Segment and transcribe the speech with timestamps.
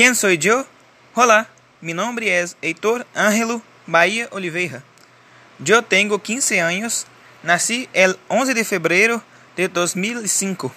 [0.00, 0.66] Quem sou eu?
[1.14, 1.46] Olá,
[1.82, 4.82] meu nome é Heitor Ângelo Bahia Oliveira.
[5.62, 7.06] Eu tenho 15 anos,
[7.44, 9.22] nasci el 11 de fevereiro
[9.54, 10.74] de 2005.